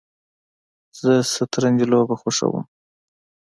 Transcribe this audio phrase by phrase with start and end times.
[0.99, 2.63] زه شطرنج لوبه خوښوم